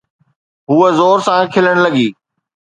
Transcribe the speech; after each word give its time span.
هوءَ 0.69 0.89
زور 0.97 1.17
سان 1.25 1.41
کلڻ 1.53 1.75
لڳي. 1.85 2.07